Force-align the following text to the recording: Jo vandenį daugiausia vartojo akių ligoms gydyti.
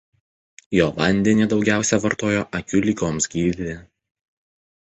Jo 0.77 0.87
vandenį 0.95 1.45
daugiausia 1.51 2.01
vartojo 2.07 2.41
akių 2.63 2.83
ligoms 2.89 3.31
gydyti. 3.37 3.79